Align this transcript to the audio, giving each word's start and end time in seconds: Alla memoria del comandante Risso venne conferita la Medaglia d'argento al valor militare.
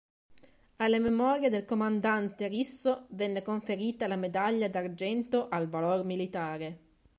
Alla 0.77 0.97
memoria 0.97 1.51
del 1.51 1.63
comandante 1.63 2.47
Risso 2.47 3.05
venne 3.09 3.43
conferita 3.43 4.07
la 4.07 4.15
Medaglia 4.15 4.67
d'argento 4.67 5.47
al 5.49 5.67
valor 5.69 6.03
militare. 6.05 6.77